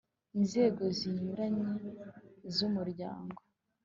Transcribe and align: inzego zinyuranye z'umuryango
inzego 0.37 0.83
zinyuranye 0.97 1.71
z'umuryango 2.55 3.37